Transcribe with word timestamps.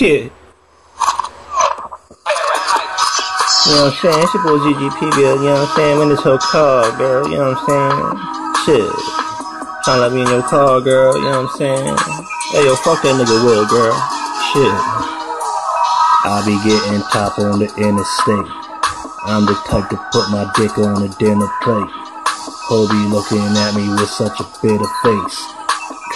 Shit. 0.00 0.08
You 0.08 0.32
know 3.68 3.84
what 3.84 3.92
I'm 3.92 4.00
saying? 4.00 4.16
It's 4.24 4.32
your 4.32 4.42
boy 4.48 4.56
ZGP, 4.64 5.12
girl. 5.12 5.36
You 5.36 5.52
know 5.52 5.60
what 5.60 5.68
I'm 5.68 5.76
saying? 5.76 6.00
In 6.00 6.08
this 6.08 6.24
whole 6.24 6.38
car, 6.40 6.88
girl. 6.96 7.28
You 7.28 7.36
know 7.36 7.52
what 7.52 7.60
I'm 7.60 7.68
saying? 7.68 8.80
Shit. 8.80 8.88
Trying 9.84 10.00
to 10.00 10.08
let 10.08 10.12
me 10.16 10.24
in 10.24 10.28
your 10.32 10.40
car, 10.48 10.80
girl. 10.80 11.20
You 11.20 11.28
know 11.28 11.44
what 11.44 11.52
I'm 11.52 11.56
saying? 11.60 11.84
Hey, 12.48 12.64
yo, 12.64 12.80
fuck 12.80 13.04
that 13.04 13.12
nigga 13.12 13.44
Will, 13.44 13.68
girl. 13.68 13.92
Shit. 14.56 14.72
I 16.24 16.40
be 16.48 16.56
getting 16.64 17.04
top 17.12 17.36
on 17.36 17.60
the 17.60 17.68
interstate. 17.76 18.48
I'm 19.28 19.44
the 19.44 19.52
type 19.68 19.92
to 19.92 20.00
put 20.16 20.32
my 20.32 20.48
dick 20.56 20.80
on 20.80 21.04
a 21.04 21.12
dinner 21.20 21.52
plate. 21.60 21.92
Hobie 22.72 23.04
looking 23.12 23.44
at 23.52 23.76
me 23.76 23.84
with 24.00 24.08
such 24.08 24.40
a 24.40 24.48
bitter 24.64 24.88
face. 25.04 25.44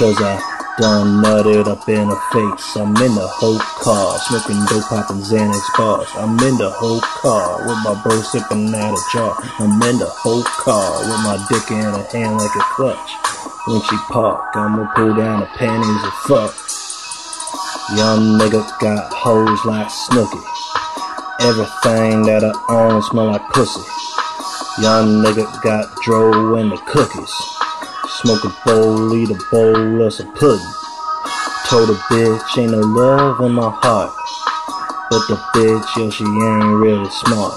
Cause 0.00 0.16
I 0.24 0.53
done 0.78 1.22
nutted 1.22 1.66
up 1.68 1.88
in 1.88 2.08
her 2.08 2.22
face. 2.32 2.76
I'm 2.76 2.96
in 2.96 3.14
the 3.14 3.26
whole 3.26 3.58
car, 3.58 4.18
smoking 4.26 4.58
dope, 4.66 4.84
popping 4.90 5.22
Xanax 5.22 5.62
bars. 5.78 6.08
I'm 6.16 6.38
in 6.40 6.58
the 6.58 6.70
whole 6.70 7.00
car 7.00 7.58
with 7.62 7.78
my 7.84 8.00
bro 8.02 8.20
sipping 8.22 8.74
out 8.74 8.98
a 8.98 9.02
jar. 9.12 9.36
I'm 9.58 9.80
in 9.82 9.98
the 9.98 10.10
whole 10.10 10.42
car 10.42 10.98
with 10.98 11.20
my 11.22 11.38
dick 11.48 11.70
in 11.70 11.78
her 11.78 12.06
hand 12.10 12.38
like 12.38 12.54
a 12.56 12.64
clutch. 12.74 13.10
When 13.66 13.80
she 13.82 13.96
park, 14.10 14.56
I'ma 14.56 14.90
pull 14.94 15.14
down 15.14 15.40
the 15.40 15.46
panties 15.54 16.02
and 16.02 16.12
fuck. 16.26 16.54
Young 17.96 18.38
nigga 18.38 18.66
got 18.80 19.12
hoes 19.12 19.64
like 19.64 19.88
Snooki. 19.88 20.42
Everything 21.40 22.22
that 22.26 22.42
I 22.42 22.52
own 22.68 23.02
smell 23.02 23.26
like 23.26 23.46
pussy. 23.50 23.80
Young 24.82 25.22
nigga 25.22 25.46
got 25.62 25.94
dro 26.02 26.56
in 26.56 26.70
the 26.70 26.78
cookies. 26.78 27.53
Smoke 28.24 28.44
a 28.44 28.56
bowl, 28.64 29.14
eat 29.14 29.28
a 29.28 29.38
bowl 29.50 30.00
of 30.00 30.14
some 30.14 30.32
pudding. 30.32 30.72
Told 31.68 31.90
a 31.90 31.94
bitch 32.08 32.56
ain't 32.56 32.72
no 32.72 32.80
love 32.80 33.38
in 33.42 33.52
my 33.52 33.68
heart. 33.68 34.16
But 35.10 35.28
the 35.28 35.36
bitch, 35.52 35.84
yo, 35.94 36.08
she 36.08 36.24
ain't 36.24 36.80
really 36.80 37.10
smart. 37.10 37.52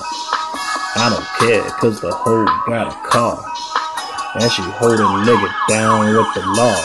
I 1.00 1.08
don't 1.08 1.24
care, 1.40 1.64
cause 1.80 2.02
the 2.02 2.12
hoe 2.12 2.44
got 2.68 2.92
a 2.92 3.08
car. 3.08 3.42
And 4.36 4.52
she 4.52 4.62
hold 4.62 5.00
a 5.00 5.08
nigga 5.24 5.50
down 5.70 6.14
with 6.14 6.34
the 6.36 6.44
law. 6.60 6.84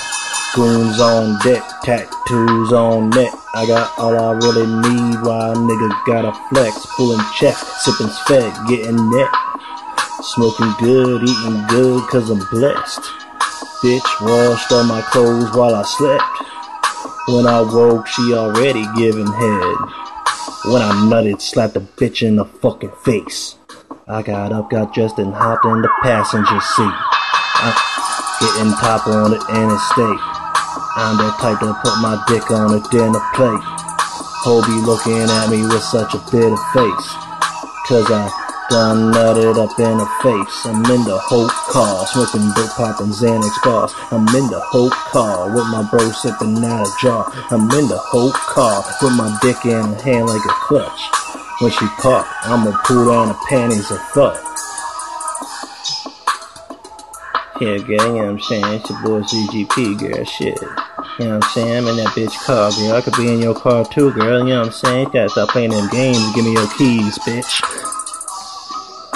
Goons 0.54 1.00
on 1.00 1.40
deck, 1.42 1.64
tattoos 1.82 2.72
on 2.72 3.10
neck. 3.10 3.34
I 3.56 3.66
got 3.66 3.98
all 3.98 4.16
I 4.16 4.30
really 4.46 4.66
need 4.66 5.22
while 5.26 5.50
a 5.50 5.56
nigga 5.56 6.06
got 6.06 6.24
a 6.24 6.32
flex. 6.50 6.86
Pulling 6.94 7.18
checks, 7.34 7.66
sipping 7.82 8.14
fed, 8.28 8.54
getting 8.68 9.10
net. 9.10 9.28
Smoking 10.20 10.72
good, 10.78 11.28
eating 11.28 11.66
good, 11.66 12.08
cause 12.08 12.30
I'm 12.30 12.38
blessed. 12.52 13.22
Bitch 13.82 14.20
washed 14.20 14.70
all 14.70 14.84
my 14.84 15.02
clothes 15.02 15.50
while 15.56 15.74
I 15.74 15.82
slept. 15.82 16.22
When 17.26 17.48
I 17.48 17.62
woke, 17.62 18.06
she 18.06 18.32
already 18.32 18.86
giving 18.94 19.26
head. 19.26 19.76
When 20.70 20.80
I 20.80 20.94
nutted, 21.10 21.40
slapped 21.40 21.74
the 21.74 21.80
bitch 21.80 22.22
in 22.22 22.36
the 22.36 22.44
fucking 22.44 22.92
face. 23.04 23.56
I 24.06 24.22
got 24.22 24.52
up, 24.52 24.70
got 24.70 24.94
dressed, 24.94 25.18
and 25.18 25.34
hopped 25.34 25.64
in 25.64 25.82
the 25.82 25.90
passenger 26.00 26.60
seat. 26.60 26.94
I'm 27.58 27.74
getting 28.38 28.72
top 28.78 29.08
on 29.08 29.32
the 29.32 29.42
interstate. 29.50 30.22
I'm 30.94 31.18
the 31.18 31.34
type 31.42 31.58
to 31.58 31.74
put 31.82 31.98
my 31.98 32.22
dick 32.28 32.52
on 32.52 32.78
a 32.78 32.80
dinner 32.90 33.18
plate. 33.34 33.66
Hobie 34.46 34.86
looking 34.86 35.26
at 35.26 35.50
me 35.50 35.62
with 35.62 35.82
such 35.82 36.14
a 36.14 36.22
bitter 36.30 36.56
face. 36.70 37.08
Cause 37.90 38.06
I 38.14 38.41
done 38.72 39.12
nutted 39.12 39.58
up 39.60 39.78
in 39.78 39.98
her 39.98 40.12
face. 40.24 40.64
I'm 40.64 40.80
in 40.90 41.04
the 41.04 41.18
whole 41.18 41.48
car, 41.68 42.06
smoking 42.06 42.48
dope, 42.56 42.70
popping 42.70 43.12
Xanax 43.12 43.62
bars. 43.62 43.92
I'm 44.10 44.26
in 44.34 44.48
the 44.48 44.60
whole 44.60 44.88
car 44.88 45.54
with 45.54 45.66
my 45.68 45.86
bro 45.90 46.10
sipping 46.10 46.64
out 46.64 46.88
a 46.88 46.90
jar. 46.98 47.30
I'm 47.50 47.70
in 47.70 47.88
the 47.88 47.98
whole 47.98 48.32
car 48.32 48.82
with 49.02 49.12
my 49.12 49.28
dick 49.42 49.62
in 49.66 49.72
her 49.72 50.02
hand 50.02 50.26
like 50.26 50.44
a 50.46 50.54
clutch. 50.64 51.00
When 51.60 51.70
she 51.70 51.86
park, 52.00 52.26
I'ma 52.44 52.72
pull 52.86 53.04
down 53.12 53.28
the 53.28 53.36
panties 53.46 53.90
and 53.90 54.00
fuck. 54.00 54.40
Yeah, 57.60 57.76
girl, 57.76 57.90
you 57.90 57.96
know 57.96 58.14
what 58.14 58.24
I'm 58.24 58.40
saying? 58.40 58.64
It's 58.64 58.88
your 58.88 59.02
boy 59.02 59.20
ZGP, 59.20 59.98
girl. 59.98 60.24
Shit. 60.24 60.56
You 61.18 61.26
know 61.26 61.36
what 61.36 61.44
I'm 61.44 61.50
saying? 61.52 61.76
I'm 61.76 61.88
in 61.88 61.96
that 61.98 62.14
bitch 62.16 62.34
car, 62.46 62.72
girl. 62.72 62.96
I 62.96 63.02
could 63.02 63.16
be 63.16 63.30
in 63.30 63.42
your 63.42 63.54
car 63.54 63.84
too, 63.84 64.12
girl. 64.14 64.40
You 64.40 64.54
know 64.54 64.60
what 64.60 64.66
I'm 64.68 64.72
saying? 64.72 65.06
You 65.08 65.12
gotta 65.12 65.28
stop 65.28 65.50
playing 65.50 65.70
them 65.70 65.88
games. 65.90 66.34
Give 66.34 66.44
me 66.44 66.54
your 66.54 66.68
keys, 66.78 67.18
bitch. 67.18 68.01